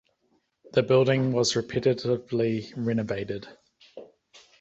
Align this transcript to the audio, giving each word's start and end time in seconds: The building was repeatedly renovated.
The 0.73 0.81
building 0.81 1.31
was 1.31 1.55
repeatedly 1.55 2.73
renovated. 2.75 3.47